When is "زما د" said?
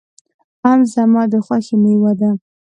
0.93-1.33